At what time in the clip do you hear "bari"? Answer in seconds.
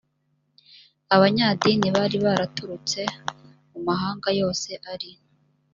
1.95-2.17